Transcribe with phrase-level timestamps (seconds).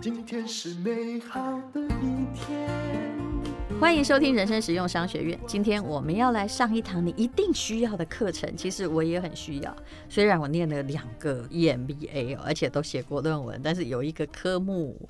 [0.00, 1.40] 今天是美好
[1.72, 3.27] 的一天。
[3.80, 5.38] 欢迎收听人生实用商学院。
[5.46, 8.56] 今天我们要来上一堂你一定需要的课程。
[8.56, 9.74] 其实我也很需要，
[10.08, 15.08] 虽然我念了两个 EMBA，而且都写过论文，但是有一个科目，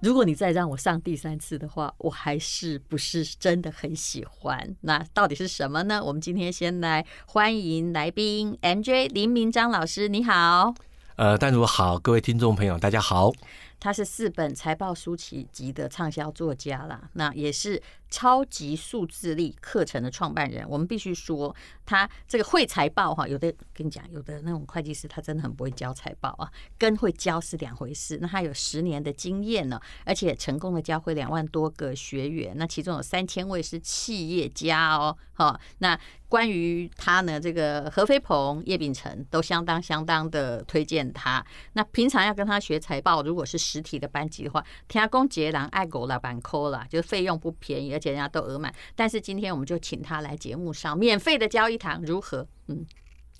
[0.00, 4.74] 如果你再让我上第三次的话，我还是不是真的很喜欢。
[4.80, 6.02] 那到底是什么呢？
[6.02, 10.74] 我们今天先来欢迎来宾 MJ 林明章老师，你好。
[11.16, 13.30] 呃，丹如好，各位听众朋友，大家好。
[13.78, 17.80] 他是四本财报书籍集的畅销作家啦，那也是
[18.10, 20.68] 超级数字力课程的创办人。
[20.68, 28.18] 我们必须说，他这个会财报哈，有的跟你讲，有的那种会计师他真的很不会教财报啊，跟会教是两回事。
[28.20, 35.98] 那他有十年的经验呢，而且成功的教会两万多个学员，那其中有三千位是企业家哦，哈，那。
[36.28, 41.42] 关于他呢，这个何飞鹏、叶秉成都相当相当的推荐他。
[41.74, 48.72] 那平常要跟他学财报，如果是实体的班级的话，听讲捷蓝爱狗老板抠了，就是费用不便宜，而且人家都额满。
[48.94, 52.46] 但是今天我们就请他来节目上免费的教一堂，如何？
[52.68, 52.84] 嗯，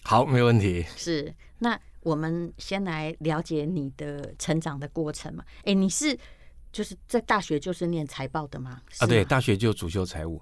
[0.03, 0.85] 好，没问题。
[0.97, 5.45] 是，那我们先来了解你的成长的过程嘛？
[5.65, 6.19] 哎，你是。
[6.73, 8.83] 就是在大学就是念财报的吗？
[8.99, 10.39] 啊，对，大学就主修财务。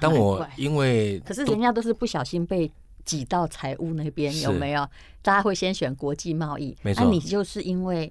[0.00, 2.70] 当我因为可是人家都是不小心被
[3.04, 4.88] 挤到财务那边，有没有？
[5.20, 6.74] 大家会先选国际贸易。
[6.82, 8.10] 那你就是因为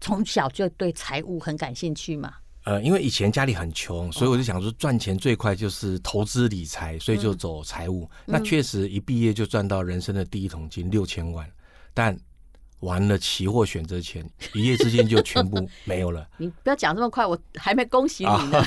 [0.00, 2.34] 从小就对财务很感兴趣嘛？
[2.64, 8.08] 呃，因为以前家里很穷，所以我就想说赚钱最快就是投资理财，所以就走财务。
[8.26, 11.50] 嗯、那确实一毕业就赚到人生的第一桶金六千万，
[11.94, 12.18] 但。
[12.80, 16.26] 玩了期货选择权，一夜之间就全部 没有了。
[16.38, 18.64] 你不要讲这么快，我还没恭喜你呢。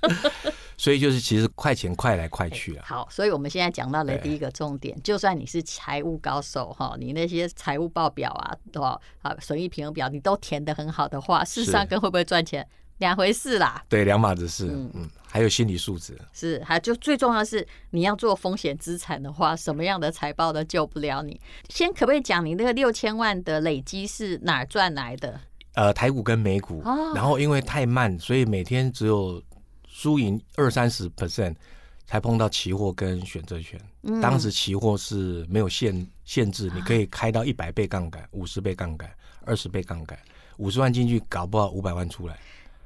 [0.78, 2.84] 所以就是其实快钱快来快去啊。
[2.88, 8.98] 好，所以我们现在讲到的第一个重点，就算你是财务高手哈，你那些财务报表啊，对吧？
[9.20, 12.66] 啊，损益平衡表你都填的很好的话，事实上跟会不会赚钱？
[12.98, 14.66] 两回事啦，对，两码子事。
[14.66, 21.38] 嗯嗯，还有心理素质是，还就最重要的是你要做风险资产的话，什么样的财报都救不了你。
[21.68, 25.38] 先可不可以讲你那个六千万的累积是哪儿赚来的？
[25.74, 29.42] 呃，台股跟美股，哦、然后因为太慢，所以每天只有
[29.86, 31.54] 输赢二三十 percent
[32.06, 33.78] 才碰到期货跟选择权。
[34.04, 39.10] 嗯、当时期货是没有限限制，你可以开到一百倍杠杆、五十倍杠杆、
[39.44, 40.18] 二十倍杠杆，
[40.56, 42.38] 五十万进去，搞不好五百万出来。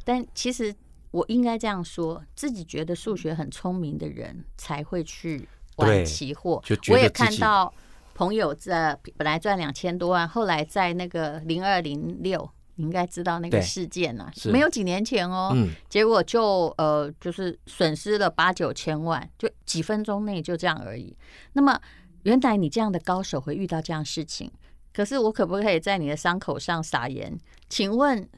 [0.05, 0.75] 但其实
[1.11, 6.63] 我应该这样说，自己觉得数学很聪明的人才会去玩期货。
[6.89, 7.73] 我也看到
[8.15, 21.17] 朋友在本来赚两千多万，后来在那个零二零六，你应该知道那个事件呢、啊，没有几年前哦，嗯、结果就呃就是损失了八九千万，就几分钟内就这样而已。
[21.55, 21.81] 那么
[22.23, 24.51] 原来你这样的高手会遇到这样事情，
[24.93, 27.37] 可是我可不可以在你的伤口上撒盐？
[27.69, 28.29] 请问？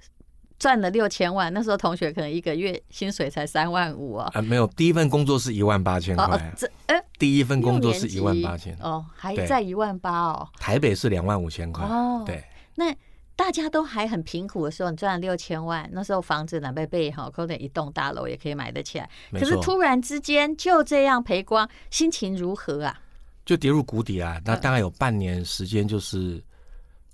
[0.63, 4.31] 赚了六千万，那时候同学可能一个月薪水才三万五啊。
[4.33, 6.55] 啊，没有，第一份工作是一万八千块。
[6.57, 8.73] 这，哎，第一份工作是一万八千。
[8.81, 10.49] 哦，还在一万八哦。
[10.61, 11.85] 台北是两万五千块。
[11.85, 12.45] 哦，对。
[12.77, 12.95] 那
[13.35, 19.11] 大家都还很贫苦的时候，你赚了六千万，那时候房子南北背哈，可能一栋大楼也可以买得起来。
[19.33, 23.01] 可是突然之间就这样赔光，心情如何啊？
[23.45, 24.41] 就跌入谷底啊！
[24.45, 26.41] 那大概有半年时间，就是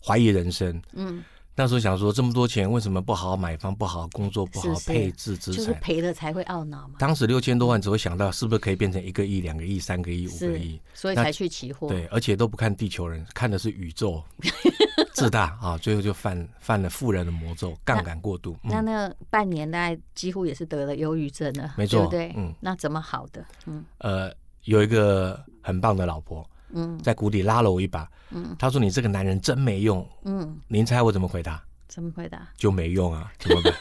[0.05, 0.79] 怀疑人生。
[0.93, 1.25] 嗯。
[1.59, 5.65] 那时候想说，这么多钱为什么不好好买房，不好好工作，不好好配置资产？
[5.65, 6.95] 就是赔了才会懊恼嘛。
[7.01, 11.89] 当时六千多万，只会想到是不是可以变成一个亿、两个亿、三个亿、五个亿，所以才去期货。
[11.89, 14.23] 对，而且都不看地球人，看的是宇宙，
[15.15, 15.77] 自大啊！
[15.79, 18.57] 最后就犯犯了富人的魔咒，杠杆过度。
[18.63, 22.55] 那那半年大概几乎也是得了忧郁症了，没错，对，嗯。
[22.61, 23.45] 那怎么好的？
[23.67, 24.33] 嗯，呃，
[24.63, 26.49] 有一个很棒的老婆。
[26.73, 28.09] 嗯，在谷底拉了我一把。
[28.31, 31.63] 嗯，他说：“你这个男人真没用。”嗯，您猜我怎么回答？
[31.89, 32.47] 怎么回答？
[32.57, 33.75] 就没用啊，怎么办？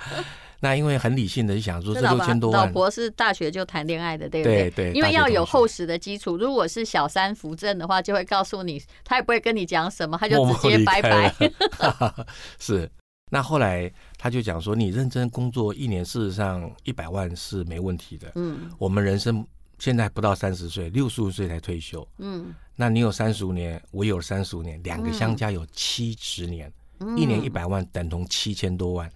[0.60, 4.70] 那因为很理性的想说，这六千多万，老婆是大学就谈恋爱的，对不对？
[4.70, 6.36] 对，对，因为要有厚实的基础。
[6.36, 11.34] 如果是小三扶正的话，就会告诉你，他也不会跟你讲什么，他就直接拜拜。
[12.58, 12.90] 是。
[13.30, 18.30] 那后来他就讲说，你认真工作一年，事实上一百万是没问题的。
[18.36, 19.46] 嗯，我们人生。
[19.78, 22.06] 现在不到三十岁，六十五岁才退休。
[22.18, 29.10] 嗯，那你有三十五年，我有三十五年，两个相加有七十年，嗯、一年一百万等同七千多万。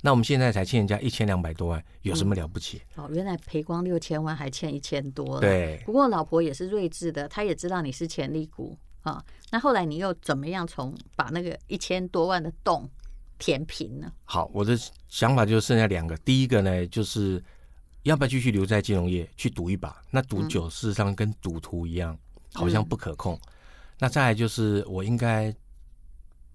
[0.00, 2.80] 那我们现在才欠人家一千两百多万，有什么了不起？
[2.96, 5.38] 嗯、哦，原来赔光六千万，还欠一千多。
[5.40, 9.24] 对，不过老婆也是睿智的，她也知道你是潜力股啊、哦。
[9.50, 12.88] 那后来你又怎么样从把那个一千多万的洞
[13.38, 14.10] 填平呢？
[14.24, 14.78] 好，我的
[15.08, 17.42] 想法就剩下两个，第一个呢就是。
[18.06, 20.00] 要不要继续留在金融业去赌一把？
[20.12, 22.16] 那赌酒事实上跟赌徒一样，
[22.54, 23.34] 好像不可控。
[23.34, 23.40] 嗯、
[23.98, 25.52] 那再来就是我应该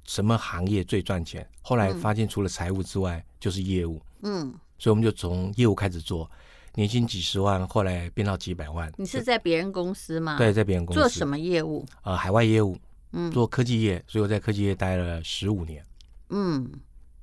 [0.05, 1.45] 什么行业最赚钱？
[1.61, 4.01] 后来发现除了财务之外，就是业务。
[4.21, 6.29] 嗯，所以我们就从业务开始做，
[6.75, 8.89] 年薪几十万，后来变到几百万。
[8.95, 10.37] 你是在别人公司吗？
[10.37, 11.85] 对，在别人公司做什么业务？
[12.03, 12.77] 呃，海外业务，
[13.11, 15.85] 嗯，做科技业，所以我在科技业待了十五年。
[16.29, 16.71] 嗯，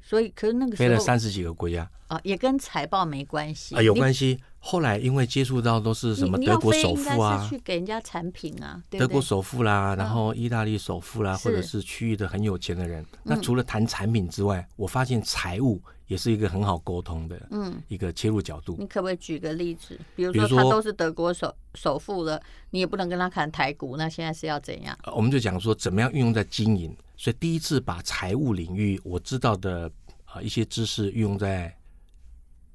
[0.09, 1.87] 所以可是那个时候飞了三十几个国家。
[2.07, 4.39] 啊，也跟财报没关系啊，有关系。
[4.59, 13.05] 后来因为接触到都是什么德国首富啊，去给人家产品啊，德国首富啦，然后意大利首富啦，或者是区域的很有钱的人。
[13.23, 15.79] 那除了谈产品之外，我发现财务
[16.09, 18.75] 也是一个很好沟通的，嗯，一个切入角度。
[18.79, 19.97] 你可不可以举个例子？
[20.17, 24.99] 比如说他都是德国首首富了，你也不能跟他谈台股，那现在是要怎样？
[25.15, 26.97] 我们就讲说怎么样运用在经营。
[27.17, 29.91] 所以第一次把财务领域我知道的
[30.25, 31.73] 啊一些知识运用在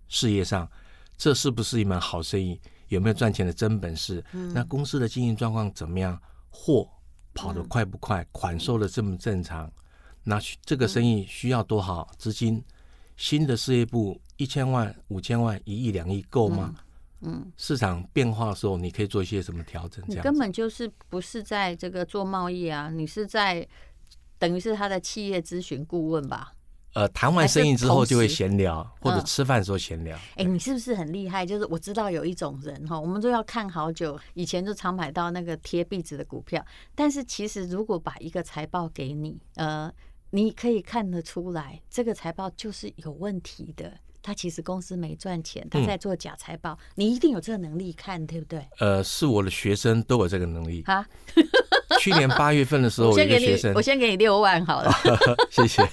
[0.07, 0.69] 事业上。
[1.15, 2.59] 这是不是一门好生意？
[2.89, 4.23] 有没有赚钱的真本事？
[4.33, 6.19] 嗯、那公司的经营状况怎么样？
[6.49, 6.87] 货
[7.33, 8.21] 跑得快不快？
[8.21, 9.71] 嗯、款收的正不正常？
[10.23, 12.63] 那这个生意需要多少资金？
[13.13, 16.73] 嗯、新的事业部一千万、五千万、一亿、两亿够吗？
[17.21, 20.03] 嗯，嗯市场变化的时候，你可以做一些什么调整？
[20.07, 22.89] 这样根本就是不是在这个做贸易啊？
[22.89, 23.65] 你是在
[24.37, 26.51] 等于是他的企业咨询顾问吧？
[26.95, 30.15] 呃，谈完生意之后就会闲聊，或者吃饭的时候闲聊。
[30.35, 31.43] 哎、嗯欸，你是不是很厉害？
[31.43, 36.63] 就是我知道有一种人哈，我们都要看好久，以前就常买到那个贴壁纸的股票。
[36.93, 39.91] 但是其实如果把一个财报给你，呃，
[40.35, 43.93] 你可以看得出来，这个财报就是有问题的。
[44.19, 46.71] 他其实公司没赚钱，他在做假财报。
[46.71, 48.67] 嗯、你一定有这个能力看，对不对？
[48.79, 50.81] 呃，是我的学生都有这个能力。
[50.87, 51.05] 啊，
[51.99, 54.91] 去年八月份的时候， 我先给你，我先给你六万好了。
[55.51, 55.87] 谢谢。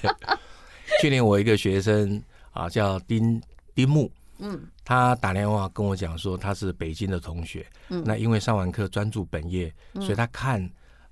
[1.02, 2.22] 去年我一个学生
[2.52, 3.38] 啊，叫丁
[3.74, 10.66] 丁木，嗯，他打电话跟我讲说他是北京的同学，嗯，那因为上完课专注本业，嗯、所以他看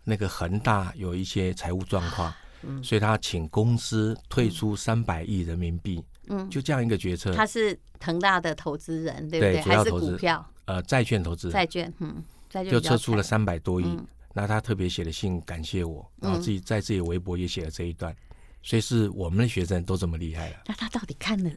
[0.05, 2.33] 那个恒大有一些财务状况，
[2.63, 7.33] 嗯，所以他请公司退出三百亿人民币，嗯，就这样一个决策。
[7.33, 9.53] 他是腾大的投资人，对不对？
[9.55, 10.51] 对，主要投资，还是股票？
[10.67, 13.85] 呃，债券投资，债券，嗯，债券就撤出了三百多亿。
[13.85, 18.15] 嗯、那他特别写了信感谢我，然后自己在自己微博也写了这一段。
[18.63, 20.57] 所以是我们的学生都这么厉害了。
[20.67, 21.51] 那他到底看了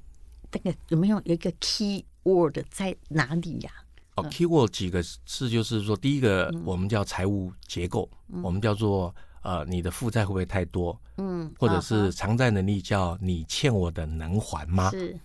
[0.51, 3.71] 那个有没有一个 key word 在哪里呀？
[4.15, 8.09] 哦，key word 几个字就是说，第一个我们叫财务结构，
[8.44, 10.99] 我们叫做呃你的负债会不会太多？
[11.17, 14.89] 嗯，或者是偿债能力叫你欠我的能还吗？
[14.91, 15.15] 是。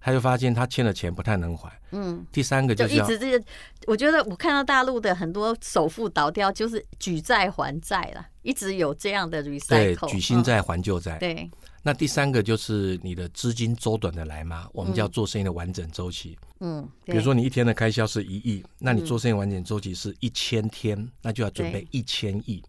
[0.00, 1.72] 他就发现他欠的钱不太能还。
[1.92, 2.26] 嗯。
[2.30, 3.44] 第三个就是就一直这个，
[3.86, 8.26] 我觉得我看到大陆的很多首富倒掉，就是举债还债了。
[8.42, 11.16] 一直有这样的 recycle，对，举新债还旧债。
[11.18, 11.50] 对，
[11.82, 14.68] 那第三个就是你的资金周转的来吗？
[14.74, 16.38] 我们叫做生意的完整周期。
[16.60, 22.62] 嗯，比如说你一天的开销是一亿，那你做生意完整周期是一千天，那就要准备一千亿。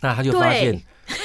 [0.00, 0.80] 那他就发现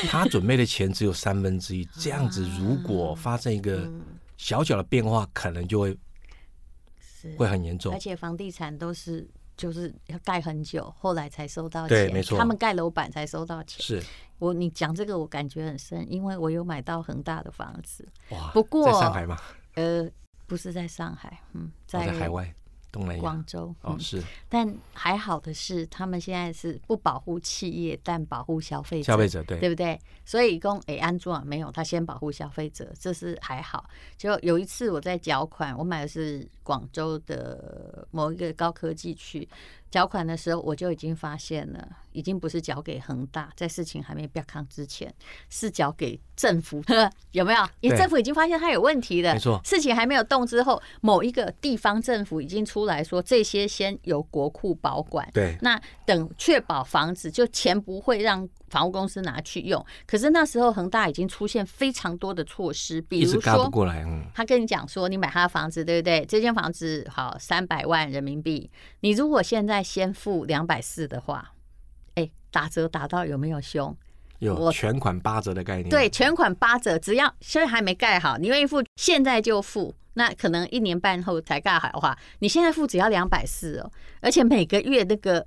[0.10, 3.90] 他准备的钱只有三分之一，这样子 如果发生一个
[4.38, 5.98] 小小的变化，可能就会
[7.38, 7.94] 会很严重。
[7.94, 9.28] 而且房地产都是。
[9.58, 12.08] 就是要盖很久，后来才收到钱。
[12.08, 13.82] 对，没错，他们盖楼板才收到钱。
[13.82, 14.04] 是
[14.38, 18.06] 我，你讲这个我感觉很深，因为我有买到恒大的房子。
[18.32, 18.52] 哇！
[18.52, 19.38] 不过在上海吗？
[19.76, 20.06] 呃，
[20.46, 22.54] 不是在上海，嗯，在，在海外。
[23.20, 30.00] 广州哦是，但还好的是，他们现在是不保护企业，但保护消费者，消费者对对不对？
[30.24, 33.90] 所以一共诶，安卓没有，他先保护消费者，这是还好。
[34.18, 39.48] 就有一次我在缴款，我买的是广州的某一个高科技区。
[39.96, 45.14] 缴款的时候，我就已经发现了，已经不是缴给恒大，在事情还没变康之前，
[45.50, 46.84] 是缴给政府，
[47.32, 47.66] 有没有？
[47.80, 49.58] 因为政府已经发现它有问题了，没错。
[49.64, 55.58] 事情还没有动之后，某一个地方政府已经出来说，这些先由国库保管，对。
[55.62, 59.84] 那等确保房子，就钱不会让房屋公司拿去用。
[60.06, 63.72] 可是那时候恒大已经出现非常多的措施，比如说，
[64.34, 66.26] 他跟你讲说，你买他的房子，对不对？
[66.26, 71.54] 这间房子好三百万人民币，你如果现在先付两百四的话，
[72.16, 73.96] 哎，打折打到有没有凶？
[74.40, 75.90] 有全款八折的概念。
[75.90, 79.94] 对，全款八折，只要现在还没盖好，你愿意付，现在就付。
[80.16, 85.46] 那可能一年半后才盖好的话，你现在付只要两百四哦，而且每个月那个。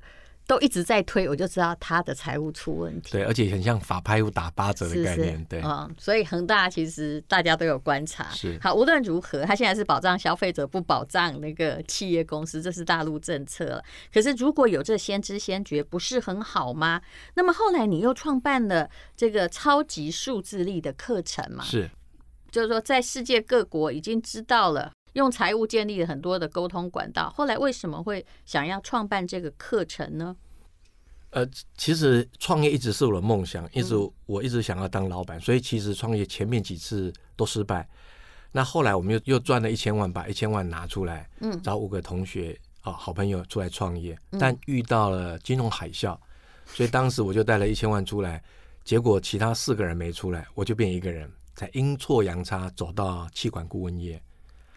[0.48, 3.12] 都一直在推，我就知道他的财务出问题。
[3.12, 5.34] 对，而且很像法拍屋打八折的概念。
[5.34, 8.30] 是是对，嗯，所以恒大其实大家都有观察。
[8.30, 13.84] 是，好，无论如何，他现在是保障消费者，不保障那个企业公司，这是大陆政策了。
[14.10, 17.02] 可是如果有这先知先觉，不是很好吗？
[17.34, 21.62] 那么后来你又创办了这个超级数字力的课程嘛？
[21.62, 21.90] 是，
[22.50, 24.92] 就是说在世界各国已经知道了。
[25.14, 30.36] 用财务建立了很多的沟通管道，后来为什么会想要创办这个课程呢？
[31.30, 31.46] 呃，
[31.76, 37.86] 其实创业一直是我的梦想，一直我一直想要当老板，所以其实创业前面几次都失败。
[38.50, 46.18] 那后来我们又又赚了一千万，把一千万拿出来，嗯，找五个同学啊好朋友出来创业，但遇到了金融海啸，
[46.64, 48.42] 所以当时我就带了一千万出来，
[48.82, 54.18] 结果其他四个人没出来，我就变一个人，才阴错阳差走到气管顾问业。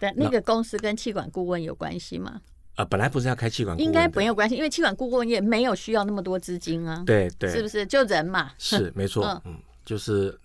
[0.01, 2.41] 对，那个公司跟气管顾问有关系吗？
[2.75, 7.03] 呃，本来不是要开气管顾问，应该没有关系，因为气管顾问业没有需要那么多资金啊。
[7.05, 8.51] 对对，是不是就人嘛？
[8.57, 9.55] 是 没错，嗯，
[9.85, 10.35] 就是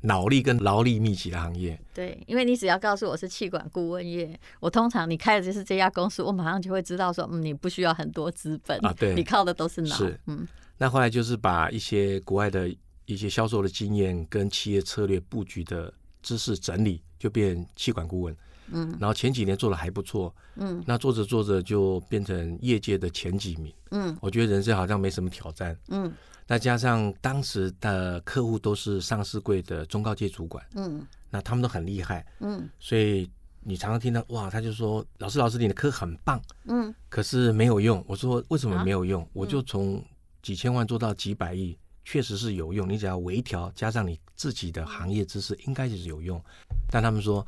[0.00, 1.78] 脑力跟劳力密集的行业。
[1.94, 9.94] 对，因为你只要告诉我是气管顾问业，我通常你开的就是这家公司，我马上就会知道说，嗯，你不需要很多资本啊，对，你靠的都是脑。
[9.94, 10.46] 是，嗯。
[10.78, 12.68] 那后来就是把一些国外的
[13.04, 18.36] 一些销售的经验跟企业策略布局的知识整理，就变气管顾问。
[18.72, 26.12] 嗯，然后前几年做的还不错，嗯，那做着做着就变成业界的前几名，嗯，我觉得人生好像没什么挑战，嗯，
[26.46, 33.30] 那加上当时的客户都是上市柜的中高阶主管，嗯，那他们都很厉害，嗯，所以
[33.62, 39.22] 你常常听到哇，他就说老师老师你的课很棒，嗯，可是没有用，我说为什么没有用？
[39.22, 40.04] 啊、我就从
[40.42, 46.42] 几千万做到几百亿，确实是有用，你只要微调加上你自己的行业知识，应该就是有用，
[46.90, 47.46] 但他们说。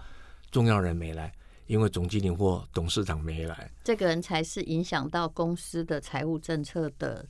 [0.50, 1.32] 重要人没来，
[1.66, 7.26] 因为总经理或董事长没来，这个人才是影响到公司的财务政策的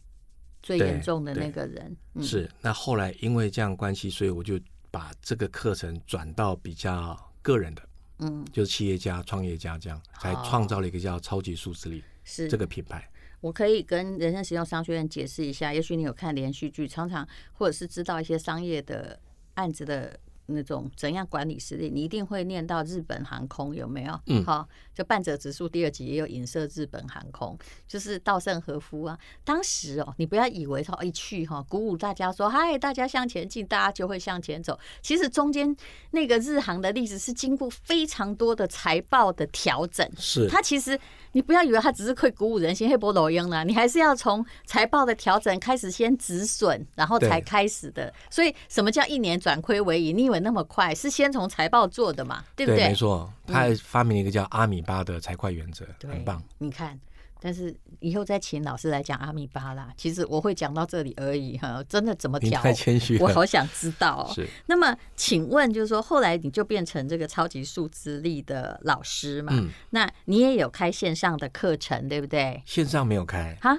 [0.62, 1.96] 最严重的那个人。
[2.14, 4.58] 嗯、是，那后来因为这样关系，所以我就
[4.90, 7.82] 把这个课程转到比较个人的，
[8.18, 13.10] 嗯，就是企业家、创业家这样，才创造了一个叫超级数字力是这个品牌。
[13.40, 19.18] 我可以跟人生实用商学院解释一下，也许你有看连续剧，常常或者是知道一些商业的
[19.54, 20.18] 案子的。
[20.50, 24.20] 那种怎样管理实力，你一定会念到日本航空有没有？
[24.26, 29.18] 嗯，好，就半泽直树第二集也有影射日本航空，就是稻盛和夫啊。
[29.44, 34.78] 当时哦，你不要以为说一去哈，鼓舞大家说嗨，大家向前进，大家就会向前走。
[35.02, 35.76] 其实中间
[36.12, 40.98] 那个日航的例子是经过非常多的财报的调整，是它其实。
[41.32, 48.12] 你不要以为它只是会鼓舞人心、黑波抖音了，你还是要从财报的调整开始，先止损，然后才开始的。
[48.30, 50.16] 所以，什么叫一年转亏为盈？
[50.16, 50.94] 你以为那么快？
[50.94, 52.44] 是先从财报做的嘛？
[52.54, 52.80] 对不对？
[52.80, 56.42] 对，没错，他还发明了一个叫阿米巴的财会原则，嗯、很棒。
[56.58, 56.98] 你看。
[57.40, 59.92] 但是以后再请老师来讲阿米巴啦。
[59.96, 62.60] 其实我会讲到这里而已哈，真的怎么调？
[62.60, 64.34] 太谦虚，我好想知道哦。
[64.34, 64.44] 是。
[64.66, 69.52] 那么请问，就是说后来你就变成这个超级数字力的老师嘛？
[69.54, 69.68] 嗯。
[69.90, 72.60] 那你也有开线上的课程，对不对？
[72.66, 73.56] 线上没有开。
[73.62, 73.78] 哈？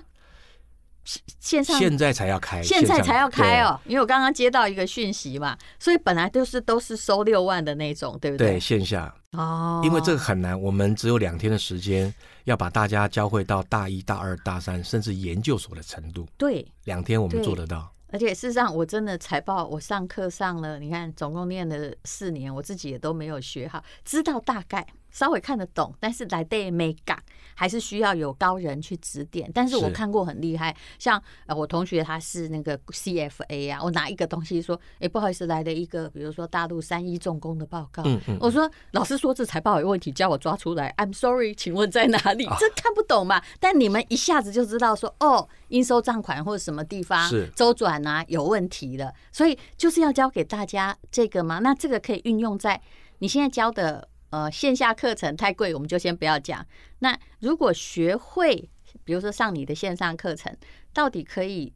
[1.40, 3.80] 线上现在才要开，现在才要开哦。
[3.86, 8.52] 因为我刚刚接到一个讯息嘛，所以本来都是都是收六万的那种，对不对？
[8.52, 9.82] 对，线下哦。
[9.84, 12.14] 因为这个很难，我们只有两天的时间，
[12.44, 16.28] 要把大家教会到大一、大二、大三，甚至研究所的程度。
[16.38, 17.92] 对，两天我们做得到。
[18.12, 24.86] 而且事实上，我真的财报，我上课上了，你看总共念了四年，我自己也都没有学好，知道大概。
[25.12, 27.18] 稍微看得懂，但是来对没讲，
[27.60, 29.52] 还是需要有高人去指点。
[29.54, 42.46] 但是我看过很厉害，像呃我同学他是那个 CFA 啊，我拿一个东西说，哎、欸、不好意思，来了一个比如说大陆三一重工的报告，嗯嗯，我说老师说这财报有问题，叫我抓出来，I'm sorry，请问在哪里？
[42.58, 43.42] 这看不懂嘛？
[43.60, 51.60] 但你们一下子就知道说，哦，应收账款或者什么地方周转啊有问题了，所以就是要教给大家这个嘛。
[51.60, 52.82] 那这个可以运用在
[53.18, 54.08] 你现在教的。
[54.30, 56.66] 呃，线下课程太贵，我们就先不要讲。
[57.00, 58.70] 那如果学会，
[59.04, 60.56] 比如说上你的线上课程，
[60.94, 61.74] 到底可以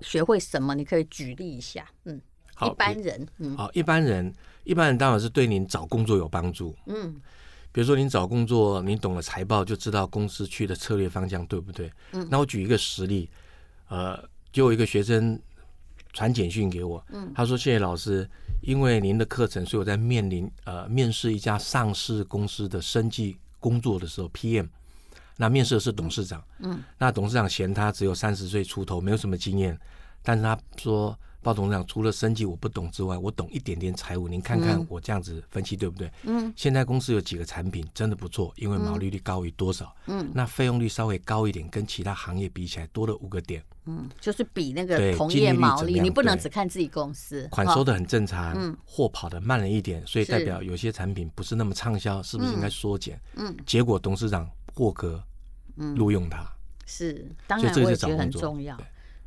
[0.00, 0.74] 学会什么？
[0.74, 1.86] 你可以举例一下。
[2.04, 2.20] 嗯，
[2.54, 4.34] 好，一般人，嗯，好，一般人，
[4.64, 6.76] 一般人当然是对您找工作有帮助。
[6.86, 7.14] 嗯，
[7.72, 11.90] 比如说您找工作，您懂了财报，就知道公司去的策略方向对不对？
[12.12, 13.30] 嗯，那我举一个实例，
[13.88, 14.22] 呃，
[14.52, 15.40] 就有一个学生
[16.12, 18.28] 传简讯给我，嗯，他说谢谢老师。
[18.62, 24.68] 因为您的课程，所以我在面临呃面试一家上市公司的生计工作的时候，PM，
[25.38, 29.78] 那面试的是董事长，嗯，那董事长嫌他只有三十岁出头，没有什么经验，
[30.22, 31.18] 但是他说。
[31.42, 34.28] 包董事长，除了生计我不懂之外，我懂一点点财务。
[34.28, 36.10] 您看看我这样子分析对不对？
[36.24, 39.94] 嗯，现在公司有几个产品真的不错，因为毛利率高于多少？
[40.06, 43.62] 嗯，那费用率稍微高一点，跟其他行业比起来多了五个点。
[43.86, 47.48] 嗯，就是比那个同业毛利，你不能只看自己公司。
[47.50, 53.18] 款收的很正常，嗯，货跑的慢了一点，所以代表有些产品不是那么畅销，是不是应该缩减？
[53.36, 55.22] 嗯，结果董事长获格，
[55.76, 56.46] 嗯，录用他。
[56.84, 58.76] 是，当然我也觉得很重要。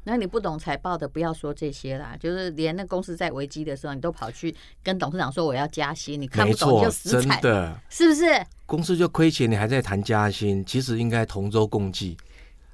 [0.05, 2.15] 那你不懂财报的，不要说这些啦。
[2.19, 8.25] 就是连那公司在危机的时候，你都跑去跟董事长说我要加薪，你看不懂就死惨，真的，是不是？
[8.65, 12.17] 公司就亏钱，你还在谈加薪，其实应该同舟共济。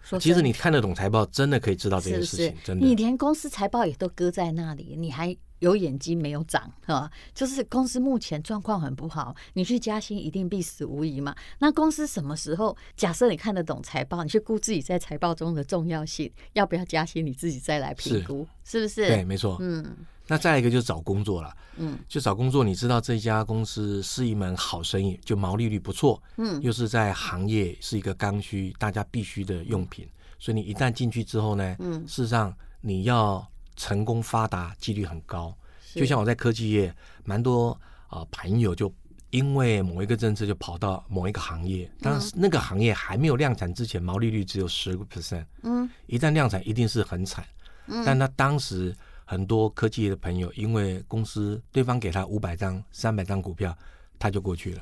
[0.10, 2.46] 说其实你看得懂财报，真的可以知道这件事情。
[2.46, 7.12] 是是真的，你连公司财报也都搁在那里，你还有眼睛没有长啊？
[7.36, 11.36] 就是公司目前状况很不好，你去加薪一定必死无疑嘛。
[11.60, 12.76] 那公司什么时候？
[12.96, 19.08] 假设你看得懂财报，你去估自己在财报中的重要性，要不要加薪，你自己再来评估，是，是不是？
[19.08, 19.58] 对，没错。
[19.60, 19.86] 嗯。
[20.30, 30.08] 那再一个就是找工作了，嗯，就找工作，你知道这家公司是一门好生意，就毛利率不错，嗯，又是在行业是一个刚需，大家必须的用品，
[30.38, 33.44] 所以你一旦进去之后呢，嗯，事实上你要
[33.76, 35.52] 成功发达几率很高。
[35.96, 37.72] 就像我在科技业，蛮多
[38.08, 38.94] 啊、呃、朋友就
[39.32, 47.44] 因为某一个政策就跑到某一个行业，但是那个行业还没有量产之前，毛利率只有十个 percent，嗯，一旦量产一定是很惨，
[47.88, 48.96] 嗯，但他当时。
[49.30, 53.78] 很多科技的朋友，因为公司对方给他五百张、三百张股票，
[54.18, 54.82] 他就过去了。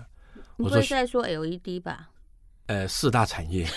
[0.56, 2.12] 我说在说 LED 吧？
[2.68, 3.68] 呃，四大产业。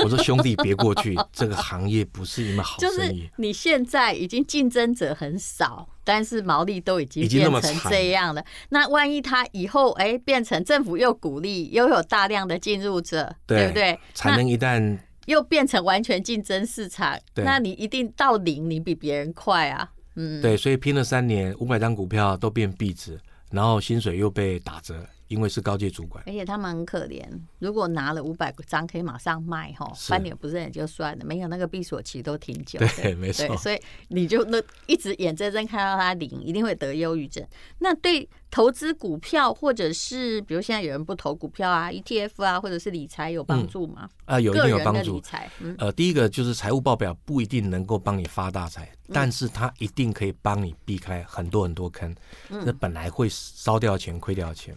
[0.00, 2.92] 我说兄弟别过去， 这个行业不是一门好生意。
[2.96, 8.44] 就是你现在已经竞争者很少，但是毛利都已经变成这样了。
[8.68, 13.98] 那万一他以后哎变成政府又鼓励，又有大量的进入者，对，对不对？
[14.12, 19.92] 产能一旦又变成完全竞争市场，那你一定到零，你比别人快啊。
[20.20, 23.16] 嗯，对，所以拼了三年，五百张股票都变壁纸，
[23.52, 24.94] 然后薪水又被打折，
[25.28, 26.22] 因为是高阶主管。
[26.26, 27.24] 而且他们很可怜，
[27.60, 32.78] 如果拿了五百张可以马上卖哈，翻脸不认也就算了，没有那个闭锁期都挺久。
[32.96, 33.56] 对， 没错。
[33.56, 37.46] 所以你就那一直眼睁睁看到他零，一定会得忧郁症。
[37.78, 38.28] 那对。
[38.50, 44.08] 投资股票，或者是比如现在有人不投股票啊，ETF 啊，或者是理财有帮助吗？
[44.24, 45.16] 啊、嗯呃，有一定有帮助。
[45.16, 52.10] 理财，嗯，呃，第一个就是财务报表不一定能够帮你发大财，嗯，但是它一定可以帮你避开很多很多坑。
[52.48, 54.74] 嗯，那本来会烧掉钱、亏掉钱。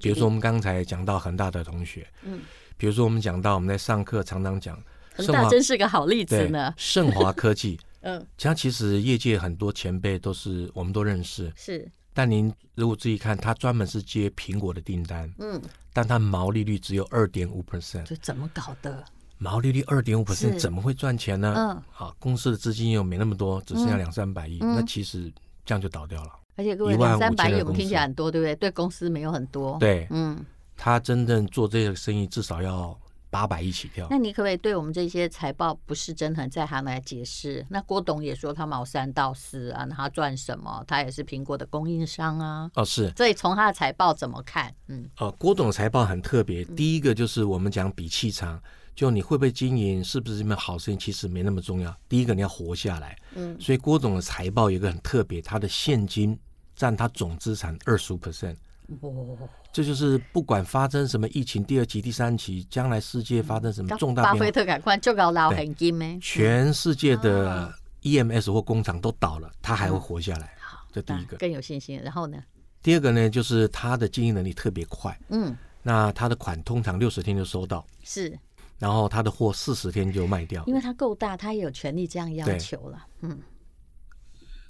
[0.00, 2.40] 比如说我们刚才讲到恒大的同学，嗯，
[2.76, 4.78] 比如说我们讲到我们在上课常常讲，
[5.14, 6.72] 恒大真是个好例子呢。
[6.76, 11.86] 盛华科技， 嗯，其实其实业界很多前辈都是我们都认识，是。
[12.14, 15.60] 但您如果注意看，他专门是接苹果的订单，嗯，
[15.92, 19.04] 但他毛利率只有二点五 percent，这怎么搞的？
[19.36, 21.52] 毛利率二点五 percent 怎么会赚钱呢？
[21.54, 25.30] 嗯，好，公司的资金又没那么多，只剩下两三百亿，那其实
[25.66, 26.30] 这样就倒掉了。
[26.56, 28.56] 而且各位两三百亿，我们听起来很多，对不对？
[28.56, 29.76] 对公司没有很多。
[29.78, 30.44] 对，嗯，
[30.76, 32.98] 他真正做这个生意至少要。
[33.28, 37.62] 八百亿起跳，那你可不可以对我们这些财报不是真很在行来解释？
[37.68, 40.82] 那郭董也说他毛三到四啊，那他赚什么？
[40.86, 42.70] 他也是苹果的供应商啊。
[42.76, 43.12] 哦，是。
[43.14, 44.72] 所以从他的财报怎么看？
[44.86, 46.64] 嗯，哦，郭董的财报很特别。
[46.64, 48.58] 第一个就是我们讲比气场，
[48.94, 51.94] 就你会不会经营，是不是一门好生意，其实没那么重要。
[52.08, 53.18] 第一个你要活下来。
[53.34, 56.38] 嗯，所以郭董的财报有一个很特别，他的现金
[56.76, 58.54] 占他总资产二十五 percent。
[59.00, 59.36] 哦，
[59.72, 70.54] 这就是不管发生什么疫情，第二期、第三期，将来世界发生什么重大变化，巴菲特赶快就搞老现金，全世界的 EMS 或工厂都倒了，他还会活下来。
[70.60, 72.00] 好，这第一个更有信心。
[72.00, 72.40] 然后呢？
[72.80, 75.18] 第二个呢，就是他的经营能力特别快。
[75.30, 78.38] 嗯，那他的款通常六十天就收到，是，
[78.78, 83.04] 然后他的货四十天就卖掉，因为他够大，他也有权利这样要求了。
[83.22, 83.36] 嗯。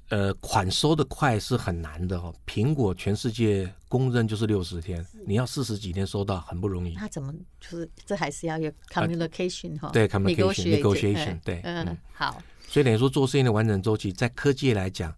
[0.08, 2.32] 呃，款收的快是很难的哦。
[2.46, 6.94] 苹果全世界公认就是六十天，你要四十几天收到很不容易。
[6.94, 9.92] 他怎么就是这还是要有 communication 哈、呃？
[9.92, 12.40] 对，communication negotiation 对，嗯，好。
[12.68, 15.12] 所以等于说做生意的完整周期，在科技来讲，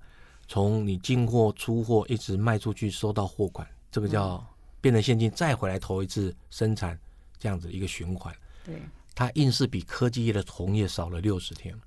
[0.47, 4.43] 从你进货、出货一直卖出去，收到货款，这个叫
[4.81, 6.99] 变成现金，再回来投一次生产，
[7.39, 8.35] 这样子一个循环。
[8.65, 8.81] 对，
[9.15, 11.79] 它硬是比科技业的同业少了六十天。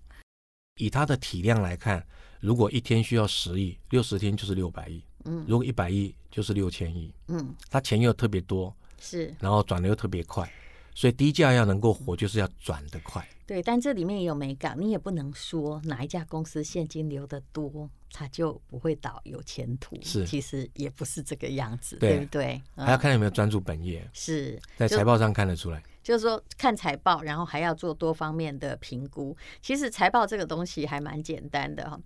[0.77, 2.05] 以它的体量来看。
[2.41, 5.01] 如果一天需要十亿，六十天就是六百亿。
[5.25, 7.13] 嗯，如果一百亿就是六千亿。
[7.27, 10.51] 嗯，它钱又特别多，是，然后转的又特别快，
[10.95, 13.25] 所以低价要能够活，就是要转的快。
[13.45, 19.95] 对，但这里面也有美感，你也不能说哪一家公司现金流的多，它就不会倒，有前途。
[20.01, 22.61] 是，其实也不是这个样子，对，对不对？
[22.75, 24.09] 还要看有没有专注本业。
[24.13, 25.83] 是在财报上看得出来。
[26.03, 29.35] 就是说看财报，然后还要做多方面的评估。
[29.61, 31.99] 其实财报这个东西还蛮简单的哈。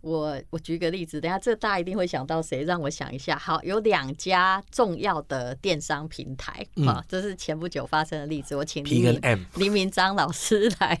[0.00, 2.64] 我我举个例子，等下这大家一定会想到谁？
[2.64, 3.38] 让我想一下。
[3.38, 6.52] 好，有两家重要的电商平台
[6.86, 8.56] 啊、嗯，这是前不久发生的例子。
[8.56, 9.20] 我请黎明
[9.56, 10.98] 黎明章老师来，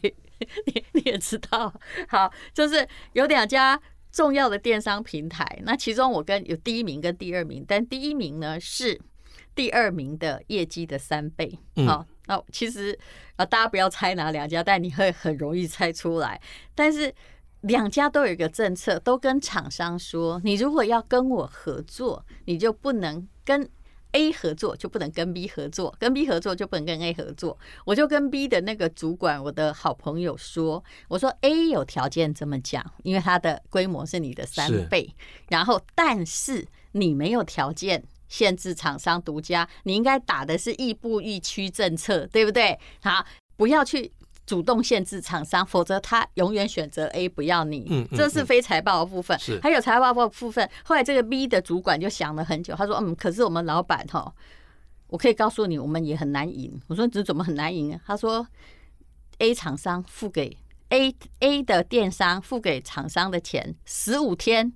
[0.66, 1.72] 你你也知道。
[2.08, 3.80] 好，就是有两家
[4.12, 9.00] 重要的电商平台，那其中我跟有第一名跟第二名，但第一名呢是
[9.54, 11.58] 第二名的业绩的三倍。
[11.86, 12.06] 好。
[12.08, 12.98] 嗯那、哦、其实
[13.36, 16.40] 啊，大家不要猜哪两家，但你会很容易猜出来。
[16.74, 17.12] 但是
[17.62, 23.68] 两家都有一个政策，都跟厂商说，你如果要跟我合作，你就不能跟
[24.12, 27.58] A 合作就不能跟 B 合作，跟 B 合作就不能跟 A 合作。
[27.86, 35.14] 我就跟 B 的那个主管，我的好朋友说：“我说 A 有条件这么讲，因为它的规模是你的三倍，
[35.48, 42.78] 然后但是你没有条件限制厂商独家，你应该打的是亦步亦趋政策，对不对？
[43.02, 43.24] 好，
[43.56, 44.10] 不要去。”
[44.44, 47.86] 主动限制厂商，否则他永远选择 A 不要你。
[47.88, 49.38] 嗯，这是非财报的部分。
[49.38, 50.68] 是，还有财报的部分。
[50.82, 54.34] 后来这个 B 的主管就想了很久，他说：“嗯，可是我们老板哈，
[55.06, 58.44] 我可以告诉你，我们也很难赢。”我说：“这怎么很难赢啊？”他说
[59.38, 64.72] ：“A 厂商付给 A A 的电商付给厂商的钱，十五天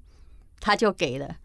[0.61, 1.37] 他就给了，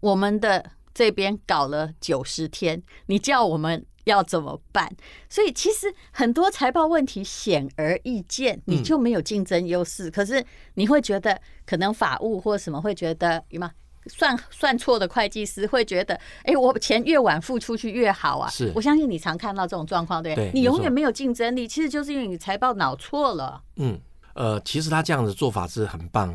[0.00, 4.90] 我们的这边搞了九十天，你叫我们。”要怎么办？
[5.28, 10.10] 所以其实很多财报问题显而易见，你就没有竞争优势。
[10.10, 10.42] 可是
[10.76, 13.70] 你会觉得，可能法务或什么会觉得，有吗？
[14.06, 18.48] 算算错的会计师会觉得，哎，我钱越晚付出去越好啊。
[18.48, 23.62] 是，我相信你常看到这种状况，对不，对，你永远没有竞争力，其实就是因为你财报脑错了。
[23.76, 24.00] 嗯，
[24.32, 26.34] 呃，其实他这样的做法是很棒，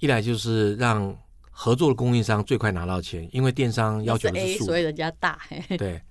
[0.00, 1.16] 一来就是让
[1.52, 5.38] 合作的供应商最快拿到钱，因为电商要求的是 A，所以人家大。
[5.78, 6.02] 对。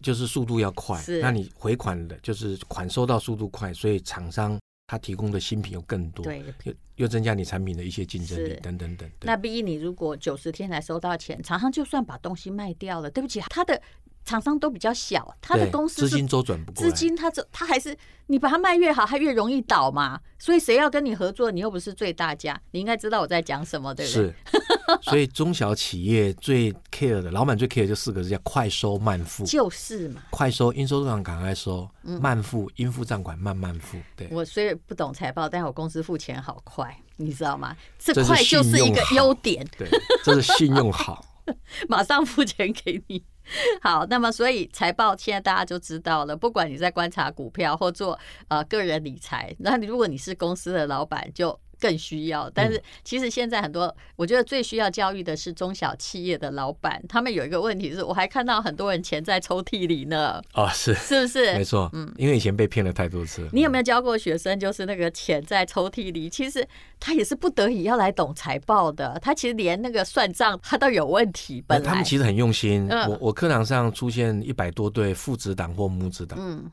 [0.00, 4.56] 就是速度要快，那你回款的，就是款收到速度快，所以厂商
[4.86, 9.10] 他提供的新品又更多，对，又又增加你产品的一些竞争力等等等。
[9.22, 13.82] 那 B 你如果九十天才收到钱，厂商就算把东西卖掉了，对不起，他的。
[14.28, 20.20] 厂商都比较小，他的公司资金周转不过，资金他这他还是你把它卖越好，他越容易倒嘛。
[20.38, 24.22] 所以谁要跟你合作，你又不是最大家，你应该知道我在讲什么，对不对？
[24.22, 24.34] 是。
[25.02, 29.44] 所以中小企业最 care 的，老板最 care 就四个字，叫快收慢付。
[29.44, 30.22] 就是嘛。
[30.30, 33.98] 快收应收账赶快收，慢付应付账款慢慢付。
[34.14, 34.28] 对。
[34.30, 37.74] 我虽然不懂财报，但我公司付钱好快，你知道吗？
[37.98, 39.66] 这快就是一个优点。
[39.76, 39.88] 对，
[40.22, 41.24] 这是信用好，
[41.88, 43.24] 马上付钱给你。
[43.80, 46.36] 好，那么所以财报现在大家就知道了。
[46.36, 52.50] 不管你在观察股票或做呃个人理财，那你如果你是公司的老板，就更需要。
[52.50, 57.02] 但是其实现在很多，我觉得最需要教育的是中小企业的老板。
[57.08, 60.42] 他们有一个问题是，我还看到很多人钱在抽屉里呢。
[60.54, 61.54] 哦，是，是不是？
[61.54, 63.48] 没错，嗯，因为以前被骗了太多次。
[63.52, 66.66] 你有没有教过学生，就是那个钱在抽屉里，其实
[66.98, 69.18] 他也是不得已要来懂财报的。
[69.22, 71.62] 他其实连那个算账他都有问题。
[71.66, 72.88] 本来他们其实很用心。
[72.88, 76.38] 我我课堂上出现一百多对父子档或母子档。
[76.40, 76.70] 嗯。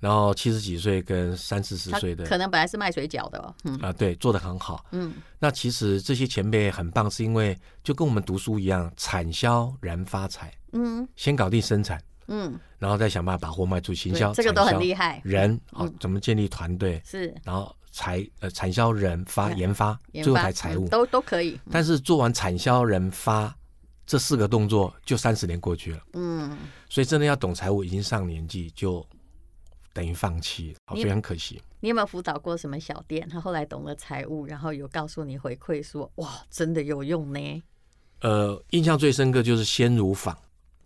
[0.00, 3.54] 然后七十几岁跟三四十岁的，可能本来是卖水饺的哦。
[3.64, 4.82] 嗯啊，对，做的很好。
[4.92, 10.50] 嗯，那其实这些前辈很棒，是因为就跟我们读书一样，产销燃发财。
[10.72, 12.02] 嗯，先搞定生产。
[12.28, 13.92] 嗯，然后再想办法把货卖出。
[13.92, 15.20] 行销这个都很厉害。
[15.22, 17.02] 人哦，怎么建立团队？
[17.04, 21.60] 是，然后财呃产销人发研发，最后才财务都都可以。
[21.70, 23.54] 但是做完产销人发
[24.06, 26.00] 这四个动作，就三十年过去了。
[26.14, 26.56] 嗯，
[26.88, 29.06] 所以真的要懂财务，已经上年纪就。
[29.92, 31.60] 等于放弃，所以很可惜。
[31.80, 33.28] 你有没有辅导过什么小店？
[33.28, 37.62] 他后来懂了财务，然后有告诉你回馈说：“哇，真的有用呢。”
[38.20, 40.36] 呃，印象最深刻就是鲜乳坊。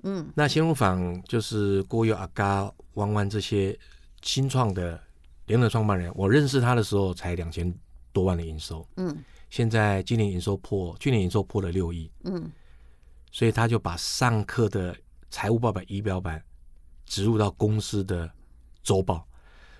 [0.04, 3.76] 嗯，那鲜乳坊就是郭佑、阿嘎、弯弯这些
[4.22, 4.98] 新创的
[5.46, 6.12] 联合创办人。
[6.14, 7.74] 我认识他的时候才两千
[8.12, 8.86] 多万的营收。
[8.96, 12.10] 嗯，现在今年营收破，去年营收破了六亿。
[12.22, 12.50] 嗯，
[13.32, 14.96] 所以他就把上课的
[15.28, 16.42] 财务报表、仪表板
[17.04, 18.30] 植入到公司的。
[18.84, 19.26] 周报，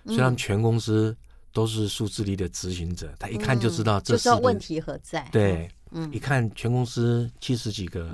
[0.07, 1.17] 所以他们全公司
[1.53, 5.29] 都是数字力的执行者，他一看就知道这是问题何在。
[5.31, 8.11] 对，嗯，一看全公司七十几个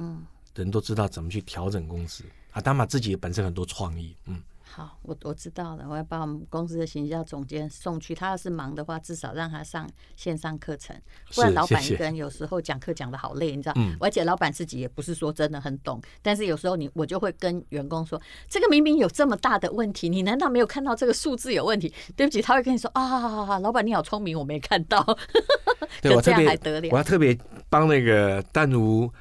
[0.55, 4.43] 人都知道怎么去调整公司啊，他们自己本身很多创意，嗯。
[4.73, 8.15] 好，我我知道了，我要把我们公司的行销总监送去。
[8.15, 10.95] 他要是忙的话，至少让他上线上课程，
[11.35, 13.73] 不然老板一个人有时候讲课讲的好累，你知道？
[13.77, 13.97] 嗯。
[13.99, 21.93] 而且老板自己也不是说真的很懂，但是有时候你我就会跟员工说，这个明明有这么大的问题，你难道没有看到这个数字有问题？
[22.15, 25.05] 对不起，他会跟你说啊，老板你好聪明，我没看到。
[26.01, 27.37] 对，我特别，我要特别
[27.69, 29.13] 帮那个淡如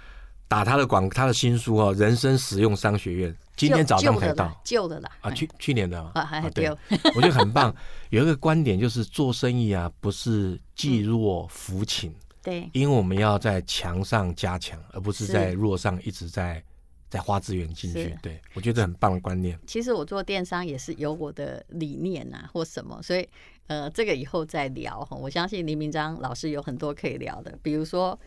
[0.49, 3.31] 打他的广，他的新书哦，《人生实用商学院》。
[3.55, 6.67] 今天早上才到，旧的啦啊，去去年的啊， 还对，
[7.15, 7.73] 我觉得很棒。
[8.09, 16.63] 有一个观点就是做生意啊，不是济弱扶倾， 对，因为我们要在强上加强，而不是在弱上一直在
[17.09, 18.17] 在花资源进去。
[18.23, 19.59] 对，我觉得很棒的观念。
[19.67, 23.27] 其实我做电商也是有我的理念啊，或什么，所以
[23.67, 25.15] 呃，这个以后再聊哈。
[25.15, 28.17] 我相信林明章老师有很多可以聊的，比如说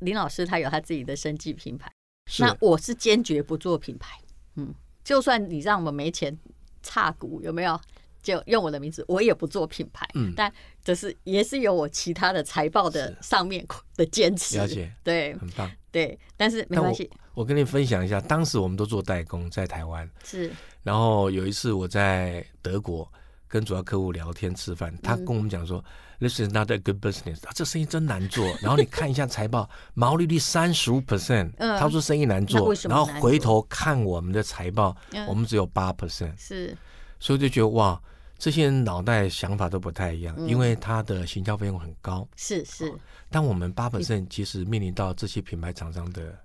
[0.00, 1.90] 林老师他有他自己的生计品牌，
[2.38, 4.18] 那我是坚决不做品牌。
[4.56, 6.36] 嗯，就算你让我们没钱
[6.82, 7.80] 差股，有没有？
[8.20, 10.06] 就用我的名字，我也不做品牌。
[10.14, 10.52] 嗯，但
[10.84, 13.64] 这是也是有我其他的财报的上面
[13.96, 14.58] 的坚持。
[14.58, 15.70] 了解，对，很棒。
[15.90, 16.06] 对。
[16.08, 17.08] 对，但是没关系。
[17.32, 20.52] 我跟你分享一下，当时我们都做代工在台湾，是。
[20.82, 23.10] 然后有一次我在德国
[23.48, 25.82] 跟主要客户聊天吃饭，他跟我们讲说、
[26.20, 28.46] 嗯、，This is not a good business，啊这生意真难做。
[28.60, 32.72] 然后你看一下财报，毛利率三十五 percent，他说生意难做。
[32.84, 36.76] 然后回头看我们的财报，嗯、我们只有八 percent，是。
[37.18, 38.00] 所以就觉得哇，
[38.36, 42.92] 这些人脑袋想法都不太一样，嗯、因为他的行销费用很高，是是。
[43.30, 46.38] 但我们八 percent 其实面临到这些品牌厂商的。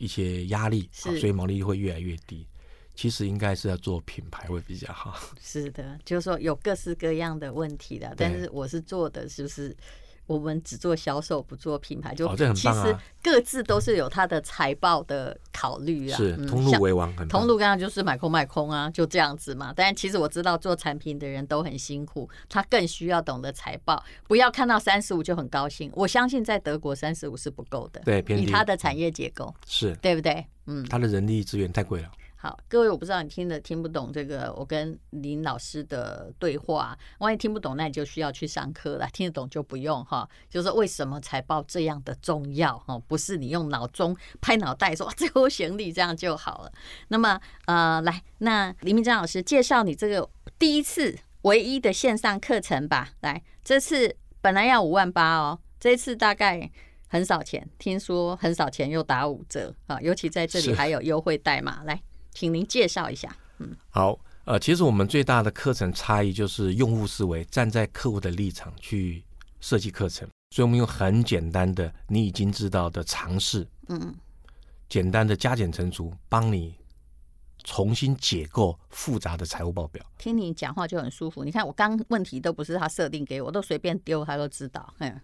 [0.00, 2.46] 一些压力，所以毛利率会越来越低。
[2.98, 5.16] 其实应该是要做品牌会比较好。
[5.40, 9.76] 是的，就是说有各式各样的问题的，但是我是做的是不是？
[10.26, 16.18] 我们只做销售，不做品牌，就其实各自都是有它的财报的考虑啊。
[16.18, 19.72] 是通路为王，通路刚刚就是买空卖空啊，就这样子嘛。
[19.74, 25.90] 但其实我知道做产品的人都很辛苦，他更需要懂得财报，不要看到三十五就很高兴。
[25.94, 30.44] 我相信在德国三十五是不够的，对，以他的产业结构是对不对？
[30.66, 32.10] 嗯，他的人力资源太贵了。
[32.40, 36.96] 好，各位，我不知道你听得听不懂这个我跟林老师的对话。
[37.18, 39.08] 万一听不懂，那你就需要去上课了。
[39.12, 40.28] 听得懂就不用哈。
[40.48, 42.96] 就是为什么财报这样的重要哈？
[43.08, 46.72] 不是你用脑中拍脑袋说最后行李这样就好了。
[47.08, 53.10] 那么呃，来，那林明章老师介绍你这个第一次唯一的线上课程吧。
[53.22, 56.70] 来，这次本来要五万八哦，这次大概
[57.08, 62.00] 很少钱，听说很少钱又打五折啊，尤其在这里还有优惠代码来。
[62.38, 63.36] 请您介绍一下。
[63.58, 69.24] 嗯，好，呃，其实我们最大的课程差异就是用户思维，站在客户的立场去
[69.60, 70.28] 设计课程。
[70.54, 74.14] 所以，我们用很简单的你已经知道的尝试，嗯，
[74.88, 76.76] 简单的加减乘除，帮你
[77.64, 80.06] 重新解构复杂的财务报表。
[80.16, 81.42] 听你讲话就很舒服。
[81.42, 84.94] 你看，我刚问题都不是他设定给我，都随便丢，他都知道。
[84.98, 85.20] 嗯。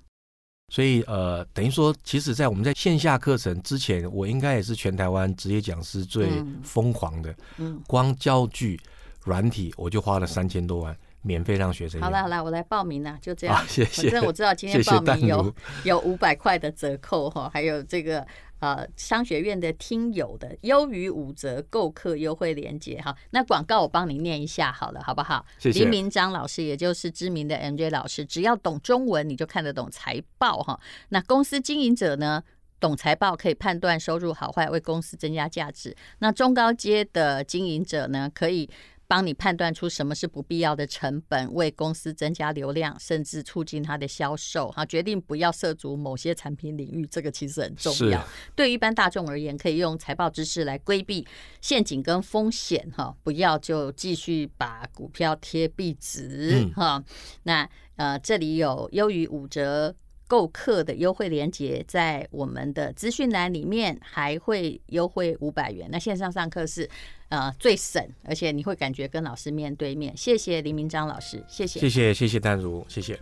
[0.69, 6.29] 所以呃，等于说，其实，在我们在线下课程之前，我应该也是全台湾职业讲师最
[6.63, 7.35] 疯狂的。
[7.59, 8.81] 嗯，光教具
[9.25, 12.01] 软体我就花了三千多万，免费让学生。
[12.01, 13.55] 好了好了，我来报名了，就这样。
[13.55, 14.11] 啊、谢谢。
[14.11, 18.27] 反正我知道今天报名有有五百块的折扣哈，还有这个。
[18.61, 25.45] 呃，商学院的听友的优于五折购课优惠链接哈，那广告我帮你念一下好了，好不好？
[25.59, 25.81] 谢谢。
[25.81, 30.81] 林明章老师，也就是知名的 MJ 老师，只要懂中文，你就看得懂财报哈。
[31.11, 32.43] 那公司经营者呢，
[32.81, 35.95] 懂财报可以判断收入好坏，为公司增加价值。
[36.21, 38.71] 那中高阶的经营者呢，可以。
[39.07, 44.71] 帮你判断出什么是不必要的成本，为公司增加流量，甚至促进它的销售。
[44.71, 48.27] 哈，决定不要涉足某些产品领域，这个其实很重要。
[48.57, 51.27] 对于一般大众而言，可以用财报知识来规避
[51.61, 52.91] 陷阱跟风险。
[52.97, 56.71] 哈，不要就继续把股票贴壁纸。
[56.75, 57.05] 哈、嗯，
[57.43, 59.95] 那呃，这里有优于五折
[60.27, 65.89] 购课的优惠链接，在我们的资讯栏里面还会优惠五百元。
[65.93, 66.89] 那线上上课是。
[67.35, 70.17] 呃，最省，而且你会感觉跟老师面对面。
[70.17, 73.19] 谢谢林明章老师，谢谢，谢谢，谢谢淡如，谢谢。